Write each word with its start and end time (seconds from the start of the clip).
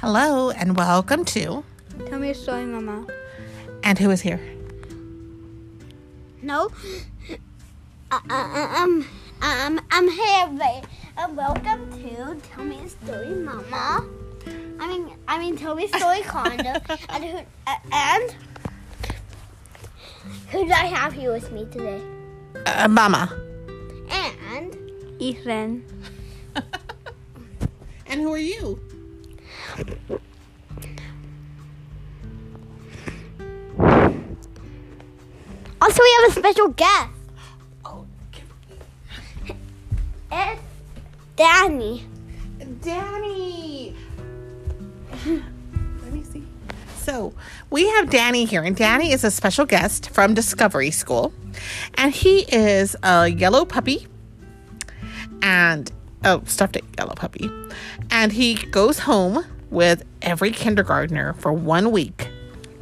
Hello 0.00 0.48
and 0.48 0.78
welcome 0.78 1.26
to. 1.26 1.62
Tell 2.06 2.18
me 2.18 2.30
a 2.30 2.34
story, 2.34 2.64
Mama. 2.64 3.06
And 3.82 3.98
who 3.98 4.10
is 4.10 4.22
here? 4.22 4.40
No. 6.40 6.70
Uh, 8.10 8.18
uh, 8.30 8.74
um, 8.78 9.06
um, 9.42 9.78
I'm 9.90 10.08
here. 10.08 10.48
But, 10.52 10.86
uh, 11.18 11.28
welcome 11.34 11.92
to 12.02 12.34
Tell 12.48 12.64
Me 12.64 12.80
a 12.82 12.88
Story, 12.88 13.34
Mama. 13.34 14.06
I 14.80 14.88
mean, 14.88 15.12
I 15.28 15.38
mean, 15.38 15.58
Tell 15.58 15.74
Me 15.74 15.84
a 15.84 15.88
Story, 15.88 16.22
kinda. 16.22 16.80
and 17.10 17.24
who, 17.24 17.36
uh, 17.66 17.76
and 17.92 18.34
who 20.48 20.64
do 20.64 20.72
I 20.72 20.86
have 20.86 21.12
here 21.12 21.30
with 21.30 21.52
me 21.52 21.66
today? 21.66 22.00
Uh, 22.64 22.88
Mama. 22.88 23.30
And 24.08 24.74
Ethan. 25.18 25.84
And 28.06 28.22
who 28.22 28.32
are 28.32 28.38
you? 28.38 28.80
Also, 35.82 36.02
we 36.02 36.16
have 36.20 36.30
a 36.30 36.40
special 36.40 36.68
guest. 36.68 37.10
Oh, 37.84 38.06
It's 40.30 40.60
Danny. 41.36 42.06
Danny. 42.82 43.94
Let 45.26 46.12
me 46.12 46.22
see. 46.22 46.44
So, 46.98 47.32
we 47.70 47.88
have 47.88 48.10
Danny 48.10 48.44
here, 48.44 48.62
and 48.62 48.76
Danny 48.76 49.12
is 49.12 49.24
a 49.24 49.30
special 49.30 49.64
guest 49.64 50.10
from 50.10 50.34
Discovery 50.34 50.90
School. 50.90 51.32
And 51.94 52.12
he 52.12 52.40
is 52.42 52.94
a 53.02 53.28
yellow 53.28 53.64
puppy 53.64 54.06
and 55.42 55.90
oh, 56.24 56.42
stuffed 56.44 56.76
yellow 56.98 57.14
puppy. 57.14 57.50
And 58.10 58.32
he 58.32 58.54
goes 58.54 59.00
home 59.00 59.44
with 59.70 60.04
every 60.22 60.50
kindergartner 60.50 61.34
for 61.34 61.52
one 61.52 61.90
week. 61.90 62.28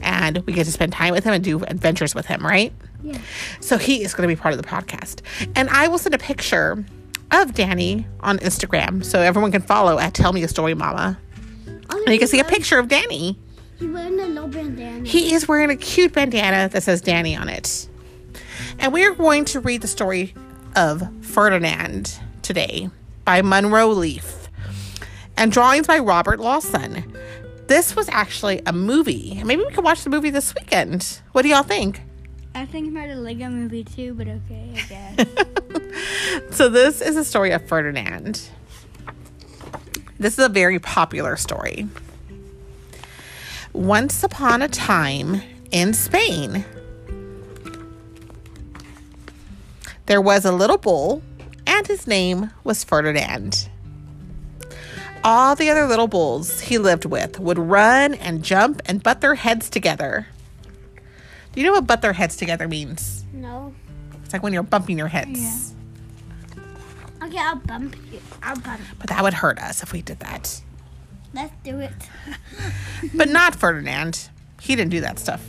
And 0.01 0.39
we 0.47 0.53
get 0.53 0.65
to 0.65 0.73
spend 0.73 0.93
time 0.93 1.13
with 1.13 1.25
him 1.25 1.35
and 1.35 1.43
do 1.43 1.63
adventures 1.65 2.15
with 2.15 2.27
him, 2.27 2.45
right? 2.45 2.73
Yeah. 3.03 3.19
So 3.61 3.79
he 3.79 4.03
is 4.03 4.15
going 4.15 4.29
to 4.29 4.35
be 4.35 4.41
part 4.41 4.55
of 4.55 4.63
the 4.63 4.67
podcast. 4.67 5.23
And 5.55 5.69
I 5.71 5.89
will 5.89 5.99
send 5.99 6.15
a 6.15 6.19
picture 6.19 6.85
of 7.31 7.55
Danny 7.55 8.07
on 8.21 8.39
Instagram 8.39 9.05
so 9.05 9.21
everyone 9.21 9.53
can 9.53 9.63
follow 9.63 9.99
at 9.99 10.15
Tell 10.15 10.33
Me 10.33 10.43
a 10.43 10.49
Story 10.49 10.75
Mama. 10.75 11.19
Oh, 11.91 12.03
and 12.05 12.13
you 12.13 12.19
can 12.19 12.29
see 12.29 12.41
a 12.41 12.45
picture 12.45 12.79
of 12.79 12.89
Danny. 12.89 13.39
He's 13.79 13.89
wearing 13.89 14.19
a 14.19 14.27
little 14.27 14.49
bandana. 14.49 15.07
He 15.07 15.35
is 15.35 15.47
wearing 15.47 15.71
a 15.71 15.77
cute 15.77 16.13
bandana 16.13 16.69
that 16.71 16.83
says 16.83 17.01
Danny 17.01 17.37
on 17.37 17.49
it. 17.49 17.89
And 18.79 18.93
we 18.93 19.05
are 19.05 19.15
going 19.15 19.45
to 19.47 19.61
read 19.61 19.83
the 19.83 19.89
story 19.89 20.35
of 20.77 21.03
Ferdinand 21.25 22.19
today 22.43 22.91
by 23.25 23.43
Munro 23.43 23.89
Leaf 23.89 24.38
and 25.39 25.53
drawings 25.53 25.87
by 25.87 26.01
Robert 26.01 26.41
Lawson. 26.41 27.17
This 27.69 27.95
was 27.95 28.09
actually 28.09 28.61
a 28.67 28.73
movie. 28.73 29.41
Maybe 29.45 29.63
we 29.63 29.71
could 29.71 29.85
watch 29.85 30.03
the 30.03 30.11
movie 30.11 30.31
this 30.31 30.55
weekend. 30.55 31.21
What 31.33 31.43
do 31.43 31.49
y'all 31.49 31.63
think? 31.63 32.03
I 32.55 32.67
think 32.67 32.91
about 32.91 33.09
a 33.09 33.15
Lego 33.15 33.49
movie 33.49 33.85
too, 33.85 34.15
but 34.15 34.27
okay, 34.27 34.73
I 34.75 34.81
guess. 34.89 36.51
so 36.57 36.69
this 36.69 37.01
is 37.01 37.17
a 37.17 37.25
story 37.25 37.53
of 37.53 37.67
Ferdinand. 37.69 38.49
This 40.19 40.39
is 40.39 40.45
a 40.45 40.49
very 40.49 40.81
popular 40.81 41.37
story. 41.37 41.87
Once 43.73 44.25
upon 44.25 44.61
a 44.61 44.69
time 44.69 45.41
in 45.71 45.95
Spain, 45.95 46.65
there 50.07 50.21
was 50.21 50.45
a 50.45 50.51
little 50.51 50.79
bull, 50.79 51.23
and 51.65 51.87
his 51.87 52.09
name 52.09 52.51
was 52.65 52.83
Ferdinand. 52.83 53.69
All 55.25 55.55
the 55.55 55.69
other 55.71 55.87
little 55.87 56.07
bulls 56.07 56.61
he 56.61 56.79
lived 56.79 57.05
with 57.05 57.39
would 57.39 57.59
run 57.59 58.15
and 58.15 58.43
jump 58.43 58.81
and 58.87 59.03
butt 59.03 59.21
their 59.21 59.35
heads 59.35 59.69
together. 59.69 60.27
Do 61.53 61.61
you 61.61 61.67
know 61.67 61.73
what 61.73 61.87
butt 61.87 62.03
their 62.03 62.13
heads 62.13 62.37
together 62.37 62.69
means? 62.69 63.25
no. 63.33 63.75
It's 64.25 64.35
like 64.35 64.43
when 64.43 64.53
you're 64.53 64.63
bumping 64.63 64.99
your 64.99 65.09
heads. 65.09 65.73
Yeah. 66.55 66.63
Okay, 67.27 67.39
I'll 67.39 67.57
bump 67.57 67.97
you. 68.13 68.21
I'll 68.43 68.59
bump. 68.61 68.83
But 68.99 69.09
that 69.09 69.23
would 69.23 69.33
hurt 69.33 69.59
us 69.59 69.83
if 69.83 69.91
we 69.95 70.03
did 70.03 70.21
that. 70.21 70.61
Let's 71.33 71.55
do 71.65 71.79
it. 71.81 71.93
But 73.15 73.31
not 73.31 73.55
Ferdinand. 73.55 74.29
He 74.61 74.77
didn't 74.77 74.91
do 74.91 75.01
that 75.01 75.19
stuff. 75.19 75.43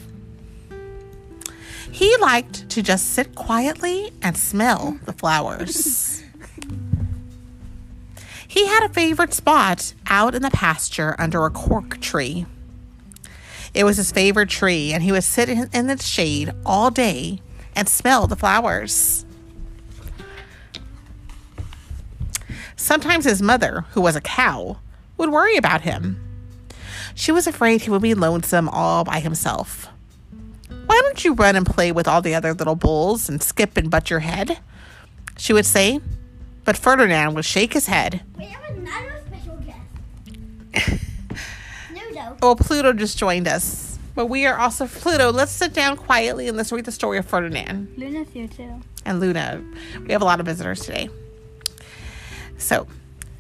He 1.92 2.16
liked 2.18 2.70
to 2.70 2.82
just 2.82 3.12
sit 3.14 3.36
quietly 3.36 4.14
and 4.22 4.38
smell 4.38 4.98
the 5.04 5.12
flowers. 5.14 6.19
he 8.50 8.66
had 8.66 8.84
a 8.84 8.94
favorite 8.94 9.32
spot 9.32 9.94
out 10.08 10.34
in 10.34 10.42
the 10.42 10.50
pasture 10.50 11.16
under 11.20 11.46
a 11.46 11.52
cork 11.52 12.02
tree. 12.02 12.48
It 13.76 13.84
was 13.84 13.98
his 13.98 14.12
favorite 14.12 14.50
tree, 14.50 14.92
and 14.92 15.04
he 15.04 15.12
would 15.12 15.24
sit 15.24 15.50
in, 15.50 15.90
its 15.90 16.06
shade 16.06 16.52
all 16.66 16.90
day 16.90 17.42
and 17.76 17.88
smell 17.88 18.26
the 18.26 18.36
flowers. 18.36 19.24
Sometimes 22.76 23.26
his 23.26 23.40
mother, 23.40 23.86
who 23.92 24.02
was 24.02 24.16
a 24.16 24.22
cow, 24.22 24.80
would 25.16 25.30
worry 25.30 25.56
about 25.56 25.82
him. 25.82 26.20
She 27.14 27.32
was 27.32 27.46
afraid 27.46 27.82
he 27.82 27.92
would 27.92 28.02
be 28.02 28.16
lonesome 28.16 28.68
all 28.68 29.04
by 29.04 29.20
himself. 29.20 29.88
Why 30.88 31.00
don't 31.04 31.24
you 31.24 31.36
run 31.36 31.56
and 31.56 31.68
play 31.68 31.92
with 31.92 32.08
all 32.08 32.24
the 32.24 32.34
other 32.34 32.56
little 32.56 32.76
bulls 32.76 33.30
and 33.30 33.44
skip 33.44 33.78
and 33.78 33.92
butt 33.92 34.10
your 34.10 34.22
head? 34.22 34.58
She 35.38 35.54
would 35.54 35.68
say. 35.68 36.00
But 36.70 36.78
Ferdinand 36.78 37.34
would 37.34 37.46
shake 37.46 37.74
his 37.74 37.88
head. 37.88 38.22
We 38.38 38.46
have 38.46 38.64
another 38.78 39.20
special 39.26 39.58
guest. 40.76 41.02
Nudo. 41.92 42.38
Oh, 42.44 42.54
Pluto 42.54 42.94
just 42.94 43.18
joined 43.18 43.48
us. 43.48 43.98
But 44.14 44.28
we 44.28 44.46
are 44.46 44.56
also 44.56 44.86
Pluto. 44.86 45.32
Let's 45.32 45.52
sit 45.52 45.74
down 45.74 45.98
quietly 45.98 46.48
and 46.48 46.56
let's 46.56 46.72
read 46.72 46.86
the 46.86 46.92
story 46.92 47.18
of 47.18 47.26
Ferdinand 47.26 47.92
Luna's 47.98 48.30
here 48.32 48.48
too. 48.48 48.82
and 49.04 49.20
Luna. 49.20 49.64
We 50.06 50.12
have 50.12 50.22
a 50.22 50.26
lot 50.26 50.40
of 50.40 50.46
visitors 50.46 50.82
today. 50.82 51.10
So 52.60 52.86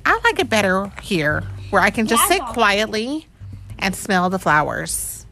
I 0.07 0.19
like 0.23 0.39
it 0.39 0.50
better 0.50 0.91
here 1.00 1.44
where 1.69 1.84
I 1.84 1.91
can 1.91 2.07
just 2.07 2.23
Yeah, 2.31 2.38
sit 2.38 2.45
quietly 2.47 3.28
and 3.78 3.95
smell 3.95 4.31
the 4.31 4.39
flowers. 4.39 5.28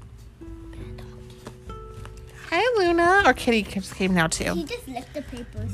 Hi, 2.51 2.61
Luna. 2.77 3.23
Our 3.25 3.33
kitty 3.33 3.63
just 3.63 3.95
came 3.95 4.13
now, 4.13 4.27
too. 4.27 4.53
He 4.53 4.65
just 4.65 4.87
licked 4.87 5.15
the 5.15 5.23
papers. 5.23 5.71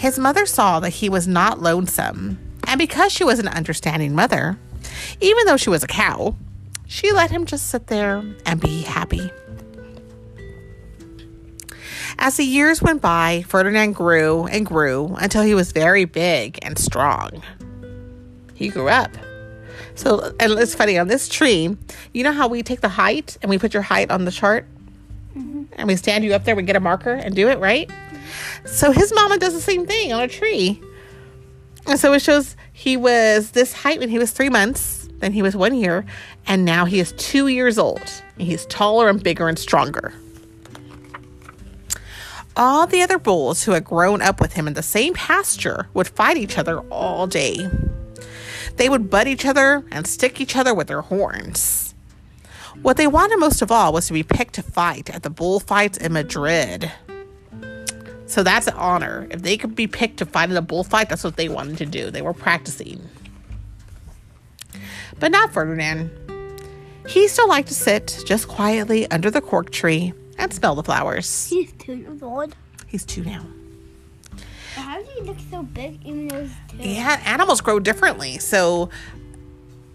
His 0.00 0.18
mother 0.18 0.46
saw 0.46 0.80
that 0.80 0.94
he 0.94 1.10
was 1.10 1.28
not 1.28 1.60
lonesome, 1.60 2.38
and 2.66 2.78
because 2.78 3.12
she 3.12 3.22
was 3.22 3.38
an 3.38 3.48
understanding 3.48 4.14
mother, 4.14 4.58
even 5.20 5.44
though 5.44 5.58
she 5.58 5.68
was 5.68 5.84
a 5.84 5.86
cow, 5.86 6.34
she 6.86 7.12
let 7.12 7.30
him 7.30 7.44
just 7.44 7.66
sit 7.66 7.88
there 7.88 8.24
and 8.46 8.62
be 8.62 8.80
happy. 8.80 9.30
As 12.18 12.38
the 12.38 12.44
years 12.44 12.80
went 12.80 13.02
by, 13.02 13.44
Ferdinand 13.46 13.92
grew 13.92 14.46
and 14.46 14.64
grew 14.64 15.16
until 15.18 15.42
he 15.42 15.54
was 15.54 15.70
very 15.72 16.06
big 16.06 16.58
and 16.62 16.78
strong. 16.78 17.42
He 18.54 18.70
grew 18.70 18.88
up. 18.88 19.10
So, 19.96 20.34
and 20.40 20.52
it's 20.52 20.74
funny 20.74 20.96
on 20.96 21.08
this 21.08 21.28
tree, 21.28 21.76
you 22.14 22.24
know 22.24 22.32
how 22.32 22.48
we 22.48 22.62
take 22.62 22.80
the 22.80 22.88
height 22.88 23.36
and 23.42 23.50
we 23.50 23.58
put 23.58 23.74
your 23.74 23.82
height 23.82 24.10
on 24.10 24.24
the 24.24 24.32
chart? 24.32 24.64
Mm-hmm. 25.36 25.64
And 25.74 25.88
we 25.88 25.96
stand 25.96 26.24
you 26.24 26.32
up 26.32 26.44
there, 26.44 26.56
we 26.56 26.62
get 26.62 26.76
a 26.76 26.80
marker 26.80 27.12
and 27.12 27.36
do 27.36 27.50
it, 27.50 27.58
right? 27.58 27.90
So 28.64 28.92
his 28.92 29.12
mama 29.14 29.38
does 29.38 29.54
the 29.54 29.60
same 29.60 29.86
thing 29.86 30.12
on 30.12 30.22
a 30.22 30.28
tree. 30.28 30.80
And 31.86 31.98
so 31.98 32.12
it 32.12 32.22
shows 32.22 32.56
he 32.72 32.96
was 32.96 33.52
this 33.52 33.72
height 33.72 34.00
when 34.00 34.08
he 34.08 34.18
was 34.18 34.30
three 34.30 34.50
months, 34.50 35.08
then 35.18 35.32
he 35.32 35.42
was 35.42 35.56
one 35.56 35.74
year, 35.74 36.04
and 36.46 36.64
now 36.64 36.84
he 36.84 37.00
is 37.00 37.12
two 37.12 37.48
years 37.48 37.78
old. 37.78 38.02
And 38.38 38.46
he's 38.46 38.66
taller 38.66 39.08
and 39.08 39.22
bigger 39.22 39.48
and 39.48 39.58
stronger. 39.58 40.12
All 42.56 42.86
the 42.86 43.02
other 43.02 43.18
bulls 43.18 43.64
who 43.64 43.72
had 43.72 43.84
grown 43.84 44.22
up 44.22 44.40
with 44.40 44.54
him 44.54 44.66
in 44.66 44.74
the 44.74 44.82
same 44.82 45.14
pasture 45.14 45.88
would 45.94 46.08
fight 46.08 46.36
each 46.36 46.58
other 46.58 46.80
all 46.90 47.26
day. 47.26 47.68
They 48.76 48.88
would 48.88 49.10
butt 49.10 49.26
each 49.26 49.46
other 49.46 49.84
and 49.90 50.06
stick 50.06 50.40
each 50.40 50.56
other 50.56 50.74
with 50.74 50.88
their 50.88 51.02
horns. 51.02 51.94
What 52.82 52.96
they 52.96 53.06
wanted 53.06 53.38
most 53.38 53.62
of 53.62 53.70
all 53.70 53.92
was 53.92 54.06
to 54.06 54.12
be 54.12 54.22
picked 54.22 54.54
to 54.54 54.62
fight 54.62 55.10
at 55.10 55.22
the 55.22 55.30
bullfights 55.30 55.98
in 55.98 56.12
Madrid. 56.12 56.90
So 58.30 58.44
that's 58.44 58.68
an 58.68 58.74
honor. 58.74 59.26
If 59.32 59.42
they 59.42 59.56
could 59.56 59.74
be 59.74 59.88
picked 59.88 60.18
to 60.18 60.24
fight 60.24 60.50
in 60.50 60.56
a 60.56 60.62
bullfight, 60.62 61.08
that's 61.08 61.24
what 61.24 61.34
they 61.34 61.48
wanted 61.48 61.78
to 61.78 61.86
do. 61.86 62.12
They 62.12 62.22
were 62.22 62.32
practicing. 62.32 63.08
But 65.18 65.32
not 65.32 65.52
Ferdinand. 65.52 66.12
He 67.08 67.26
still 67.26 67.48
liked 67.48 67.66
to 67.68 67.74
sit 67.74 68.22
just 68.24 68.46
quietly 68.46 69.10
under 69.10 69.32
the 69.32 69.40
cork 69.40 69.70
tree 69.70 70.12
and 70.38 70.54
smell 70.54 70.76
the 70.76 70.84
flowers. 70.84 71.48
He's 71.48 71.72
two 71.72 71.94
years 71.94 72.22
old. 72.22 72.54
He's 72.86 73.04
two 73.04 73.24
now. 73.24 73.44
How 74.76 75.00
does 75.00 75.08
he 75.12 75.22
look 75.22 75.38
so 75.50 75.64
big 75.64 75.98
even 76.06 76.28
though 76.28 76.42
he's 76.42 76.52
two? 76.68 76.76
Yeah, 76.78 77.20
animals 77.24 77.60
grow 77.60 77.80
differently. 77.80 78.38
So 78.38 78.90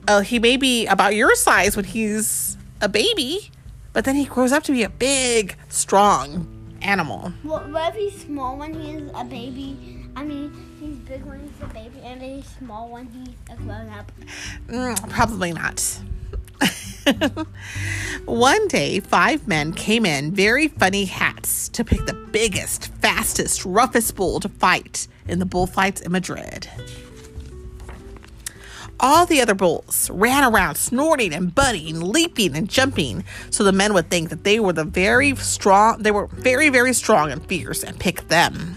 uh, 0.10 0.20
he 0.20 0.40
may 0.40 0.58
be 0.58 0.88
about 0.88 1.16
your 1.16 1.36
size 1.36 1.78
when 1.78 1.86
he's 1.86 2.58
a 2.82 2.90
baby, 2.90 3.50
but 3.94 4.04
then 4.04 4.16
he 4.16 4.26
grows 4.26 4.52
up 4.52 4.64
to 4.64 4.74
be 4.74 4.84
a 4.84 4.90
big, 4.90 5.56
strong 5.70 6.52
animal. 6.86 7.34
What, 7.44 7.70
what 7.70 7.96
if 7.96 8.14
he's 8.14 8.22
small 8.22 8.58
when 8.58 8.74
he's 8.74 9.10
a 9.14 9.24
baby 9.24 10.06
I 10.16 10.24
mean, 10.24 10.52
he's 10.80 10.96
big 11.00 11.26
when 11.26 11.42
he's 11.42 11.62
a 11.62 11.74
baby, 11.74 12.00
and 12.02 12.22
he's 12.22 12.46
small 12.46 12.88
when 12.88 13.08
he's 13.08 13.36
a 13.52 13.62
grown 13.62 13.90
up. 13.90 14.12
Mm, 14.68 15.10
probably 15.10 15.52
not. 15.52 16.00
One 18.26 18.68
day, 18.70 19.02
five 19.02 19.46
men 19.46 19.74
came 19.74 20.06
in 20.06 20.32
very 20.32 20.70
funny 20.70 21.06
hats 21.06 21.68
to 21.70 21.84
pick 21.84 22.06
the 22.06 22.14
biggest, 22.14 22.88
fastest, 23.02 23.66
roughest 23.66 24.16
bull 24.16 24.40
to 24.40 24.48
fight 24.48 25.08
in 25.28 25.40
the 25.40 25.46
bullfights 25.46 26.00
in 26.00 26.14
Madrid. 26.14 26.70
All 29.00 29.26
the 29.26 29.42
other 29.42 29.54
bulls 29.54 30.10
ran 30.10 30.44
around 30.44 30.76
snorting 30.76 31.34
and 31.34 31.54
butting, 31.54 32.00
leaping 32.00 32.56
and 32.56 32.70
jumping, 32.70 33.24
so 33.50 33.64
the 33.64 33.72
men 33.72 33.94
would 33.94 34.10
think 34.10 34.30
that 34.30 34.44
they 34.44 34.60
were 34.60 34.74
the 34.74 34.86
very 34.86 35.36
strong, 35.36 36.02
they 36.02 36.12
were 36.12 36.28
very, 36.28 36.70
very 36.70 36.94
strong 36.94 37.32
and 37.32 37.46
fierce 37.46 37.84
and 37.84 38.00
pick 38.00 38.28
them. 38.30 38.76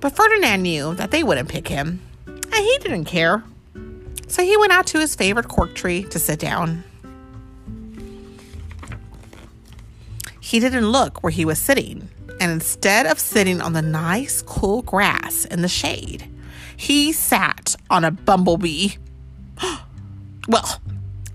But 0.00 0.16
Ferdinand 0.16 0.62
knew 0.62 0.94
that 0.94 1.10
they 1.10 1.22
wouldn't 1.22 1.48
pick 1.48 1.68
him, 1.68 2.00
and 2.26 2.54
he 2.54 2.78
didn't 2.78 3.04
care. 3.04 3.44
So 4.28 4.42
he 4.42 4.56
went 4.56 4.72
out 4.72 4.86
to 4.88 4.98
his 4.98 5.14
favorite 5.14 5.48
cork 5.48 5.74
tree 5.74 6.02
to 6.04 6.18
sit 6.18 6.40
down. 6.40 6.82
He 10.40 10.60
didn't 10.60 10.90
look 10.90 11.22
where 11.22 11.32
he 11.32 11.44
was 11.44 11.58
sitting, 11.58 12.08
and 12.40 12.52
instead 12.52 13.06
of 13.06 13.18
sitting 13.18 13.60
on 13.60 13.72
the 13.72 13.82
nice, 13.82 14.42
cool 14.42 14.82
grass 14.82 15.44
in 15.44 15.62
the 15.62 15.68
shade, 15.68 16.28
he 16.76 17.12
sat 17.12 17.76
on 17.90 18.04
a 18.04 18.10
bumblebee. 18.10 18.90
well, 20.48 20.80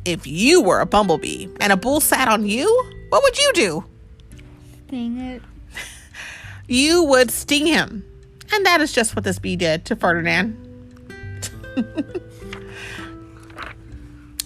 if 0.05 0.25
you 0.25 0.61
were 0.61 0.79
a 0.79 0.85
bumblebee 0.85 1.47
and 1.59 1.71
a 1.73 1.77
bull 1.77 1.99
sat 1.99 2.27
on 2.27 2.45
you, 2.45 2.67
what 3.09 3.23
would 3.23 3.37
you 3.37 3.51
do? 3.53 3.85
Sting 4.87 5.19
it. 5.19 5.41
You 6.67 7.03
would 7.03 7.31
sting 7.31 7.65
him. 7.65 8.05
And 8.53 8.65
that 8.65 8.81
is 8.81 8.93
just 8.93 9.15
what 9.15 9.25
this 9.25 9.39
bee 9.39 9.55
did 9.55 9.85
to 9.85 9.95
Ferdinand. 9.95 10.57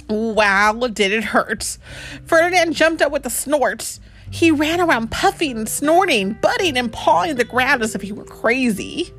wow, 0.10 0.74
did 0.92 1.12
it 1.12 1.24
hurt? 1.24 1.78
Ferdinand 2.26 2.74
jumped 2.74 3.02
up 3.02 3.12
with 3.12 3.26
a 3.26 3.30
snort. 3.30 4.00
He 4.32 4.52
ran 4.52 4.82
around 4.82 5.12
puffing 5.12 5.58
and 5.58 5.70
snorting, 5.70 6.34
butting 6.34 6.78
and 6.78 6.92
pawing 6.92 7.36
the 7.36 7.44
ground 7.44 7.84
as 7.84 7.96
if 7.96 8.02
he 8.02 8.12
were 8.12 8.26
crazy. 8.26 9.14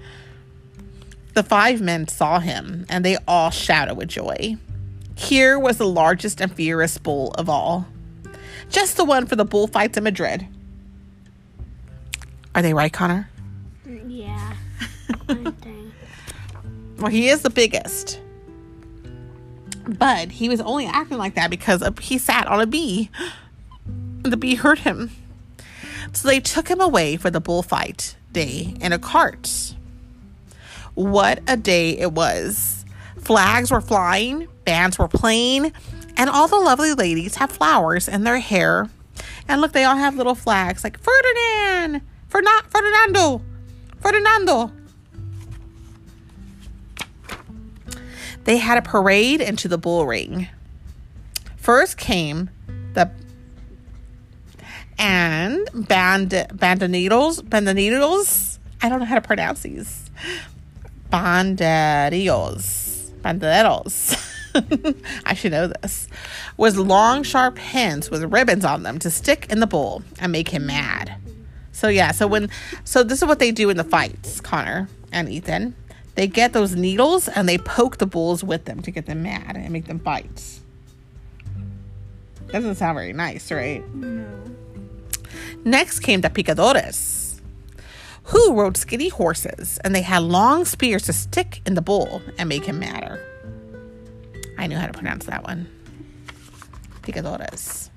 The 1.36 1.42
five 1.42 1.82
men 1.82 2.08
saw 2.08 2.40
him, 2.40 2.86
and 2.88 3.04
they 3.04 3.18
all 3.28 3.50
shouted 3.50 3.96
with 3.96 4.08
joy. 4.08 4.56
Here 5.16 5.58
was 5.58 5.76
the 5.76 5.86
largest 5.86 6.40
and 6.40 6.50
fiercest 6.50 7.02
bull 7.02 7.32
of 7.32 7.50
all. 7.50 7.86
Just 8.70 8.96
the 8.96 9.04
one 9.04 9.26
for 9.26 9.36
the 9.36 9.44
bullfights 9.44 9.98
in 9.98 10.04
Madrid. 10.04 10.46
Are 12.54 12.62
they 12.62 12.72
right, 12.72 12.90
Connor? 12.90 13.28
Yeah. 14.06 14.54
Well, 16.98 17.10
he 17.10 17.28
is 17.28 17.42
the 17.42 17.50
biggest. 17.50 18.18
But 19.86 20.30
he 20.32 20.48
was 20.48 20.62
only 20.62 20.86
acting 20.86 21.18
like 21.18 21.34
that 21.34 21.50
because 21.50 21.86
he 22.00 22.16
sat 22.16 22.46
on 22.46 22.58
a 22.58 22.66
bee. 22.66 23.10
And 24.24 24.24
the 24.32 24.38
bee 24.38 24.54
hurt 24.54 24.78
him. 24.78 25.10
So 26.14 26.26
they 26.26 26.40
took 26.40 26.68
him 26.68 26.80
away 26.80 27.18
for 27.18 27.28
the 27.28 27.38
bullfight 27.38 28.16
day 28.32 28.74
in 28.80 28.94
a 28.94 28.98
cart. 28.98 29.75
What 30.96 31.42
a 31.46 31.58
day 31.58 31.90
it 31.90 32.12
was. 32.12 32.84
Flags 33.18 33.70
were 33.70 33.82
flying, 33.82 34.48
bands 34.64 34.98
were 34.98 35.08
playing, 35.08 35.72
and 36.16 36.30
all 36.30 36.48
the 36.48 36.56
lovely 36.56 36.94
ladies 36.94 37.36
had 37.36 37.52
flowers 37.52 38.08
in 38.08 38.24
their 38.24 38.38
hair. 38.38 38.88
And 39.46 39.60
look, 39.60 39.72
they 39.72 39.84
all 39.84 39.96
have 39.96 40.16
little 40.16 40.34
flags 40.34 40.82
like 40.82 40.98
Ferdinand, 40.98 42.00
Ferna- 42.30 42.64
Ferdinando, 42.68 43.42
Ferdinando. 44.00 44.72
They 48.44 48.56
had 48.56 48.78
a 48.78 48.82
parade 48.82 49.42
into 49.42 49.68
the 49.68 49.76
bull 49.76 50.06
ring. 50.06 50.48
First 51.56 51.98
came 51.98 52.48
the 52.94 53.10
and 54.98 55.68
band 55.74 56.30
bandanitos 56.30 57.42
bandanitos. 57.42 58.58
I 58.80 58.88
don't 58.88 59.00
know 59.00 59.04
how 59.04 59.16
to 59.16 59.20
pronounce 59.20 59.60
these. 59.60 60.10
Banderillos. 61.10 63.10
Banderos. 63.22 64.32
I 65.24 65.34
should 65.34 65.52
know 65.52 65.68
this. 65.68 66.08
Was 66.56 66.76
long, 66.76 67.22
sharp 67.22 67.56
pins 67.56 68.10
with 68.10 68.32
ribbons 68.32 68.64
on 68.64 68.82
them 68.82 68.98
to 69.00 69.10
stick 69.10 69.46
in 69.50 69.60
the 69.60 69.66
bull 69.66 70.02
and 70.20 70.32
make 70.32 70.48
him 70.48 70.66
mad. 70.66 71.16
So 71.72 71.88
yeah, 71.88 72.12
so 72.12 72.26
when 72.26 72.48
so 72.84 73.02
this 73.02 73.20
is 73.20 73.28
what 73.28 73.38
they 73.38 73.52
do 73.52 73.68
in 73.68 73.76
the 73.76 73.84
fights, 73.84 74.40
Connor 74.40 74.88
and 75.12 75.28
Ethan. 75.28 75.74
They 76.14 76.26
get 76.26 76.54
those 76.54 76.74
needles 76.74 77.28
and 77.28 77.46
they 77.46 77.58
poke 77.58 77.98
the 77.98 78.06
bulls 78.06 78.42
with 78.42 78.64
them 78.64 78.80
to 78.82 78.90
get 78.90 79.04
them 79.04 79.22
mad 79.22 79.54
and 79.54 79.70
make 79.70 79.84
them 79.84 79.98
fight. 79.98 80.60
Doesn't 82.48 82.76
sound 82.76 82.96
very 82.96 83.12
nice, 83.12 83.52
right? 83.52 83.86
No. 83.94 84.26
Next 85.64 86.00
came 86.00 86.22
the 86.22 86.30
picadores, 86.30 86.96
who 88.26 88.54
rode 88.54 88.76
skinny 88.76 89.08
horses, 89.08 89.78
and 89.84 89.94
they 89.94 90.02
had 90.02 90.22
long 90.22 90.64
spears 90.64 91.04
to 91.04 91.12
stick 91.12 91.60
in 91.66 91.74
the 91.74 91.82
bull 91.82 92.22
and 92.38 92.48
make 92.48 92.64
him 92.64 92.78
madder. 92.78 93.20
I 94.58 94.66
knew 94.66 94.76
how 94.76 94.86
to 94.86 94.92
pronounce 94.92 95.26
that 95.26 95.44
one. 95.44 95.68
Picadores. 97.02 97.90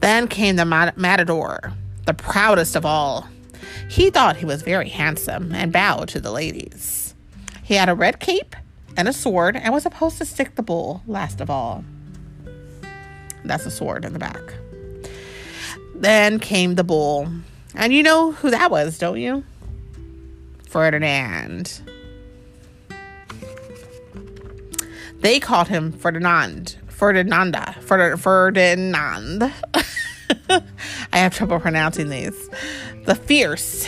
Then 0.00 0.28
came 0.28 0.56
the 0.56 0.64
mat- 0.64 0.98
matador, 0.98 1.72
the 2.06 2.14
proudest 2.14 2.76
of 2.76 2.84
all. 2.84 3.28
He 3.88 4.10
thought 4.10 4.36
he 4.36 4.44
was 4.44 4.62
very 4.62 4.88
handsome 4.88 5.54
and 5.54 5.72
bowed 5.72 6.08
to 6.10 6.20
the 6.20 6.30
ladies. 6.30 7.14
He 7.62 7.74
had 7.74 7.88
a 7.88 7.94
red 7.94 8.20
cape 8.20 8.54
and 8.96 9.08
a 9.08 9.12
sword 9.12 9.56
and 9.56 9.72
was 9.72 9.84
supposed 9.84 10.18
to 10.18 10.26
stick 10.26 10.54
the 10.54 10.62
bull 10.62 11.02
last 11.06 11.40
of 11.40 11.48
all. 11.48 11.84
That's 13.44 13.64
a 13.64 13.70
sword 13.70 14.04
in 14.04 14.12
the 14.12 14.18
back. 14.18 14.42
Then 15.94 16.38
came 16.38 16.74
the 16.74 16.84
bull. 16.84 17.28
And 17.74 17.92
you 17.92 18.02
know 18.02 18.32
who 18.32 18.50
that 18.50 18.70
was, 18.70 18.98
don't 18.98 19.18
you? 19.18 19.44
Ferdinand. 20.68 21.80
They 25.20 25.40
called 25.40 25.68
him 25.68 25.92
Ferdinand. 25.92 26.76
Ferdinanda. 26.88 27.76
Fer- 27.80 28.16
Ferdinand. 28.16 29.42
I 30.48 30.62
have 31.12 31.34
trouble 31.34 31.58
pronouncing 31.60 32.10
these. 32.10 32.48
The 33.06 33.14
Fierce. 33.14 33.86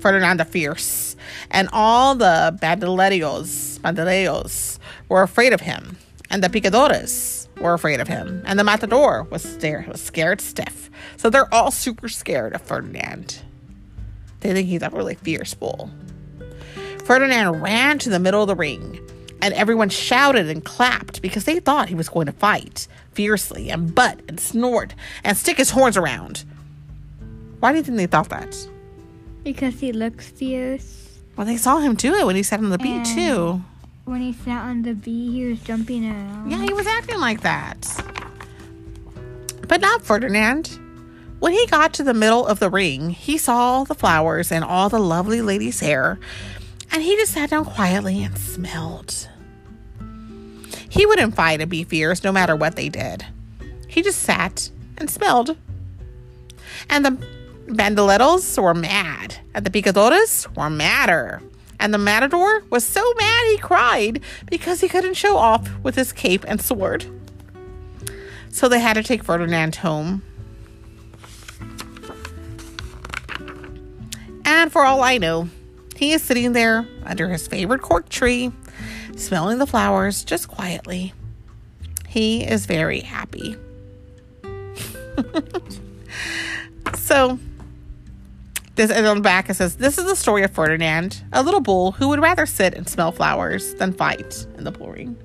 Ferdinand 0.00 0.38
the 0.38 0.44
Fierce. 0.44 1.16
And 1.50 1.68
all 1.72 2.14
the 2.14 2.56
bandoleros, 2.62 3.80
bandoleros 3.80 4.78
were 5.08 5.22
afraid 5.22 5.52
of 5.52 5.60
him. 5.60 5.98
And 6.30 6.42
the 6.42 6.48
picadores 6.48 7.27
were 7.60 7.74
afraid 7.74 8.00
of 8.00 8.08
him. 8.08 8.42
And 8.46 8.58
the 8.58 8.64
matador 8.64 9.24
was, 9.30 9.42
stare, 9.42 9.84
was 9.88 10.00
scared 10.00 10.40
stiff. 10.40 10.90
So 11.16 11.30
they're 11.30 11.52
all 11.52 11.70
super 11.70 12.08
scared 12.08 12.54
of 12.54 12.62
Ferdinand. 12.62 13.40
They 14.40 14.52
think 14.52 14.68
he's 14.68 14.82
a 14.82 14.90
really 14.90 15.14
fierce 15.16 15.54
bull. 15.54 15.90
Ferdinand 17.04 17.60
ran 17.62 17.98
to 18.00 18.10
the 18.10 18.18
middle 18.18 18.42
of 18.42 18.48
the 18.48 18.54
ring, 18.54 19.00
and 19.40 19.54
everyone 19.54 19.88
shouted 19.88 20.48
and 20.48 20.64
clapped 20.64 21.22
because 21.22 21.44
they 21.44 21.58
thought 21.58 21.88
he 21.88 21.94
was 21.94 22.08
going 22.08 22.26
to 22.26 22.32
fight 22.32 22.86
fiercely 23.12 23.70
and 23.70 23.94
butt 23.94 24.20
and 24.28 24.38
snort 24.38 24.94
and 25.24 25.36
stick 25.36 25.56
his 25.56 25.70
horns 25.70 25.96
around. 25.96 26.44
Why 27.60 27.72
do 27.72 27.78
you 27.78 27.84
think 27.84 27.96
they 27.96 28.06
thought 28.06 28.28
that? 28.28 28.56
Because 29.42 29.80
he 29.80 29.92
looks 29.92 30.28
fierce. 30.28 31.18
Well, 31.36 31.46
they 31.46 31.56
saw 31.56 31.78
him 31.78 31.94
do 31.94 32.14
it 32.14 32.26
when 32.26 32.36
he 32.36 32.42
sat 32.42 32.60
on 32.60 32.70
the 32.70 32.78
beat, 32.78 32.96
And- 32.98 33.06
too. 33.06 33.62
When 34.08 34.22
he 34.22 34.32
sat 34.32 34.64
on 34.64 34.80
the 34.80 34.94
bee, 34.94 35.32
he 35.32 35.44
was 35.44 35.60
jumping 35.60 36.10
around. 36.10 36.50
Yeah, 36.50 36.62
he 36.62 36.72
was 36.72 36.86
acting 36.86 37.20
like 37.20 37.42
that. 37.42 37.86
But 39.68 39.82
not 39.82 40.02
Ferdinand. 40.02 40.78
When 41.40 41.52
he 41.52 41.66
got 41.66 41.92
to 41.94 42.02
the 42.02 42.14
middle 42.14 42.46
of 42.46 42.58
the 42.58 42.70
ring, 42.70 43.10
he 43.10 43.36
saw 43.36 43.84
the 43.84 43.94
flowers 43.94 44.50
and 44.50 44.64
all 44.64 44.88
the 44.88 44.98
lovely 44.98 45.42
lady's 45.42 45.80
hair, 45.80 46.18
and 46.90 47.02
he 47.02 47.16
just 47.16 47.32
sat 47.32 47.50
down 47.50 47.66
quietly 47.66 48.24
and 48.24 48.38
smelled. 48.38 49.28
He 50.88 51.04
wouldn't 51.04 51.34
fight 51.34 51.60
and 51.60 51.70
be 51.70 51.84
fierce 51.84 52.24
no 52.24 52.32
matter 52.32 52.56
what 52.56 52.76
they 52.76 52.88
did. 52.88 53.26
He 53.88 54.00
just 54.00 54.22
sat 54.22 54.70
and 54.96 55.10
smelled. 55.10 55.54
And 56.88 57.04
the 57.04 57.10
bandoleros 57.66 58.60
were 58.60 58.72
mad, 58.72 59.36
and 59.54 59.66
the 59.66 59.70
picadores 59.70 60.48
were 60.56 60.70
madder. 60.70 61.42
And 61.80 61.94
the 61.94 61.98
matador 61.98 62.64
was 62.70 62.84
so 62.84 63.14
mad 63.18 63.46
he 63.50 63.58
cried 63.58 64.20
because 64.50 64.80
he 64.80 64.88
couldn't 64.88 65.14
show 65.14 65.36
off 65.36 65.68
with 65.82 65.94
his 65.94 66.12
cape 66.12 66.44
and 66.48 66.60
sword. 66.60 67.06
So 68.50 68.68
they 68.68 68.80
had 68.80 68.94
to 68.94 69.02
take 69.02 69.22
Ferdinand 69.22 69.76
home. 69.76 70.22
And 74.44 74.72
for 74.72 74.84
all 74.84 75.02
I 75.02 75.18
know, 75.18 75.48
he 75.94 76.12
is 76.12 76.22
sitting 76.22 76.52
there 76.52 76.86
under 77.04 77.28
his 77.28 77.46
favorite 77.46 77.82
cork 77.82 78.08
tree, 78.08 78.50
smelling 79.16 79.58
the 79.58 79.66
flowers 79.66 80.24
just 80.24 80.48
quietly. 80.48 81.12
He 82.08 82.44
is 82.44 82.66
very 82.66 83.00
happy. 83.00 83.56
so, 86.94 87.38
This 88.78 88.92
and 88.92 89.04
on 89.08 89.16
the 89.16 89.22
back 89.22 89.50
it 89.50 89.54
says, 89.54 89.74
"This 89.74 89.98
is 89.98 90.04
the 90.04 90.14
story 90.14 90.44
of 90.44 90.52
Ferdinand, 90.52 91.24
a 91.32 91.42
little 91.42 91.58
bull 91.58 91.90
who 91.90 92.06
would 92.10 92.20
rather 92.20 92.46
sit 92.46 92.74
and 92.74 92.88
smell 92.88 93.10
flowers 93.10 93.74
than 93.74 93.92
fight 93.92 94.46
in 94.56 94.62
the 94.62 94.70
bull 94.70 94.92
ring." 94.92 95.16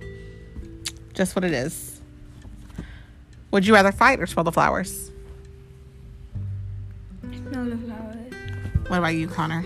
Just 1.14 1.36
what 1.36 1.46
it 1.46 1.54
is. 1.54 2.02
Would 3.52 3.68
you 3.68 3.76
rather 3.76 3.92
fight 3.92 4.20
or 4.20 4.26
smell 4.26 4.44
the 4.44 4.52
flowers? 4.52 5.12
Smell 7.22 7.66
the 7.66 7.78
flowers. 7.78 8.34
What 8.88 8.98
about 8.98 9.14
you, 9.14 9.28
Connor? 9.28 9.64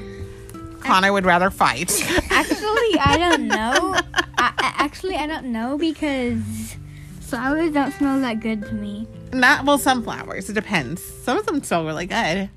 Connor 0.82 1.14
would 1.14 1.26
rather 1.26 1.50
fight. 1.50 1.90
Actually, 2.30 3.00
I 3.00 3.16
don't 3.30 3.48
know. 3.48 3.96
I, 4.38 4.52
I, 4.58 4.74
actually, 4.80 5.16
I 5.16 5.28
don't 5.28 5.46
know 5.54 5.78
because 5.78 6.76
flowers 7.22 7.72
don't 7.72 7.94
smell 7.94 8.20
that 8.20 8.42
good 8.42 8.64
to 8.64 8.74
me. 8.74 9.08
Not 9.32 9.64
well, 9.64 9.78
some 9.78 10.04
flowers. 10.04 10.50
It 10.50 10.54
depends. 10.56 11.02
Some 11.02 11.38
of 11.38 11.46
them 11.46 11.64
smell 11.64 11.86
really 11.86 12.06
good. 12.06 12.50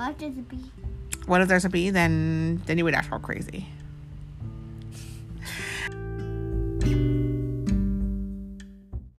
What 0.00 0.16
does 0.16 0.34
it 0.38 0.48
be? 0.48 0.56
What 1.26 1.42
if 1.42 1.48
there's 1.48 1.66
a 1.66 1.68
bee? 1.68 1.90
Then 1.90 2.62
then 2.64 2.78
you 2.78 2.84
would 2.84 2.94
act 2.94 3.12
all 3.12 3.18
crazy. 3.18 3.66